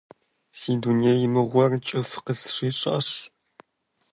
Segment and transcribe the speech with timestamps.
[0.57, 3.07] Си дуней мыгъуэр кӀыфӀ къысщищӀащ…